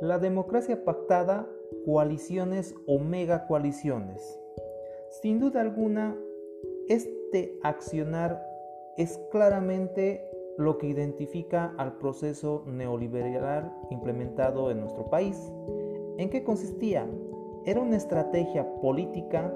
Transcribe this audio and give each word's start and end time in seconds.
La 0.00 0.18
democracia 0.18 0.84
pactada, 0.84 1.48
coaliciones 1.86 2.74
o 2.86 2.98
mega 2.98 3.46
coaliciones. 3.46 4.38
Sin 5.22 5.40
duda 5.40 5.62
alguna, 5.62 6.14
este 6.88 7.58
accionar 7.62 8.46
es 8.98 9.18
claramente 9.30 10.28
lo 10.58 10.76
que 10.76 10.88
identifica 10.88 11.74
al 11.78 11.96
proceso 11.96 12.64
neoliberal 12.66 13.74
implementado 13.90 14.70
en 14.70 14.80
nuestro 14.80 15.08
país. 15.08 15.50
¿En 16.18 16.28
qué 16.28 16.44
consistía? 16.44 17.08
Era 17.64 17.80
una 17.80 17.96
estrategia 17.96 18.70
política 18.80 19.50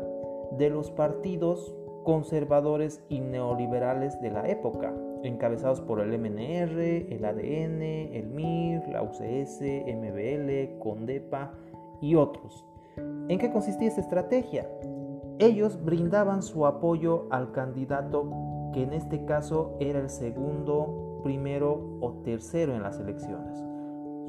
de 0.53 0.71
los 0.71 0.91
partidos 0.91 1.75
conservadores 2.05 3.03
y 3.09 3.21
neoliberales 3.21 4.21
de 4.21 4.31
la 4.31 4.49
época, 4.49 4.93
encabezados 5.23 5.81
por 5.81 6.01
el 6.01 6.19
MNR, 6.19 6.79
el 7.13 7.25
ADN, 7.25 7.83
el 7.83 8.27
MIR, 8.29 8.89
la 8.89 9.03
UCS, 9.03 9.61
MBL, 9.61 10.79
CONDEPA 10.79 11.53
y 12.01 12.15
otros. 12.15 12.65
¿En 13.29 13.39
qué 13.39 13.51
consistía 13.51 13.89
esta 13.89 14.01
estrategia? 14.01 14.69
Ellos 15.39 15.83
brindaban 15.83 16.43
su 16.43 16.67
apoyo 16.67 17.27
al 17.31 17.53
candidato 17.53 18.31
que 18.73 18.83
en 18.83 18.93
este 18.93 19.25
caso 19.25 19.77
era 19.81 19.99
el 19.99 20.11
segundo, 20.11 21.21
primero 21.23 21.99
o 22.01 22.13
tercero 22.25 22.75
en 22.75 22.83
las 22.83 22.99
elecciones. 22.99 23.59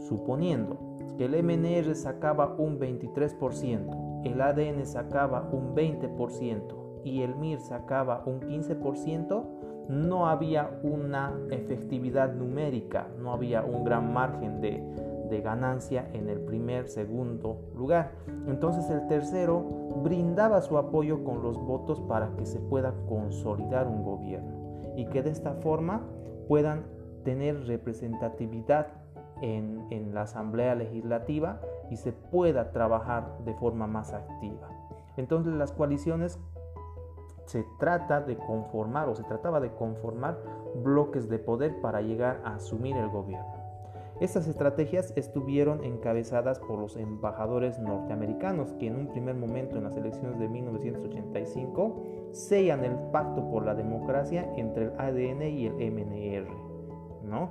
Suponiendo 0.08 0.78
que 1.18 1.26
el 1.26 1.44
MNR 1.44 1.96
sacaba 1.96 2.56
un 2.58 2.80
23%, 2.80 4.24
el 4.26 4.42
ADN 4.42 4.86
sacaba 4.86 5.50
un 5.52 5.76
20%, 5.76 6.82
y 7.04 7.22
el 7.22 7.36
MIR 7.36 7.60
sacaba 7.60 8.24
un 8.26 8.42
15%, 8.42 9.44
no 9.90 10.28
había 10.28 10.80
una 10.84 11.34
efectividad 11.50 12.34
numérica, 12.34 13.08
no 13.20 13.34
había 13.34 13.64
un 13.64 13.84
gran 13.84 14.14
margen 14.14 14.62
de, 14.62 14.82
de 15.30 15.42
ganancia 15.42 16.08
en 16.14 16.30
el 16.30 16.40
primer, 16.42 16.88
segundo 16.88 17.58
lugar. 17.76 18.12
Entonces 18.48 18.90
el 18.90 19.08
tercero 19.08 19.62
brindaba 20.04 20.62
su 20.62 20.78
apoyo 20.78 21.24
con 21.24 21.42
los 21.42 21.58
votos 21.60 22.00
para 22.02 22.36
que 22.36 22.46
se 22.46 22.60
pueda 22.60 22.94
consolidar 23.08 23.88
un 23.88 24.04
gobierno 24.04 24.94
y 24.96 25.06
que 25.08 25.24
de 25.24 25.32
esta 25.32 25.54
forma 25.56 26.02
puedan 26.48 26.84
tener 27.24 27.66
representatividad 27.66 28.88
en, 29.42 29.88
en 29.90 30.14
la 30.14 30.24
Asamblea 30.24 30.76
Legislativa 30.76 31.62
y 31.90 31.98
se 31.98 32.12
pueda 32.12 32.72
trabajar 32.72 33.38
de 33.46 33.54
forma 33.56 33.88
más 33.88 34.14
activa. 34.14 34.70
Entonces 35.18 35.54
las 35.54 35.72
coaliciones 35.72 36.40
se 37.52 37.66
trata 37.78 38.22
de 38.22 38.38
conformar 38.38 39.10
o 39.10 39.16
se 39.16 39.24
trataba 39.24 39.60
de 39.60 39.72
conformar 39.72 40.38
bloques 40.86 41.28
de 41.28 41.38
poder 41.38 41.82
para 41.82 42.02
llegar 42.02 42.40
a 42.46 42.56
asumir 42.56 42.96
el 42.96 43.10
gobierno. 43.10 43.60
Estas 44.22 44.48
estrategias 44.48 45.12
estuvieron 45.18 45.84
encabezadas 45.84 46.60
por 46.60 46.80
los 46.80 46.96
embajadores 46.96 47.78
norteamericanos 47.80 48.72
que 48.74 48.88
en 48.88 48.96
un 48.96 49.08
primer 49.08 49.36
momento 49.36 49.78
en 49.78 49.84
las 49.84 49.98
elecciones 49.98 50.40
de 50.40 50.48
1985 50.48 52.04
sellan 52.32 52.86
el 52.86 52.96
pacto 53.12 53.50
por 53.50 53.66
la 53.66 53.76
democracia 53.76 54.50
entre 54.56 54.86
el 54.86 54.92
ADN 54.98 55.42
y 55.42 55.66
el 55.66 55.74
MNR. 55.74 56.54
¿no? 57.24 57.50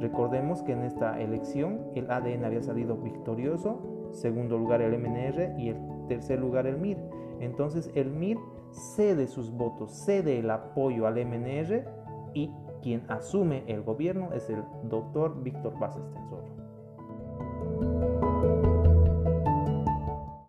Recordemos 0.00 0.62
que 0.62 0.72
en 0.72 0.84
esta 0.84 1.20
elección 1.20 1.90
el 1.94 2.10
ADN 2.10 2.46
había 2.46 2.62
salido 2.62 2.96
victorioso, 2.96 4.08
segundo 4.12 4.56
lugar 4.56 4.80
el 4.80 4.98
MNR 4.98 5.58
y 5.58 5.68
el 5.68 5.76
tercer 6.08 6.38
lugar 6.38 6.66
el 6.66 6.78
MIR. 6.78 6.96
Entonces 7.40 7.90
el 7.94 8.10
MIR 8.10 8.38
cede 8.72 9.26
sus 9.26 9.50
votos, 9.50 9.92
cede 10.04 10.38
el 10.38 10.50
apoyo 10.50 11.06
al 11.06 11.14
MNR 11.24 11.84
y 12.34 12.50
quien 12.82 13.04
asume 13.10 13.64
el 13.68 13.82
gobierno 13.82 14.32
es 14.32 14.48
el 14.50 14.64
doctor 14.84 15.42
Víctor 15.42 15.78
Paz 15.78 15.96
Estensoro. 15.96 16.61